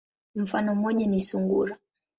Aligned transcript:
Mfano 0.35 0.75
moja 0.75 1.05
ni 1.07 1.19
sungura. 1.19 1.77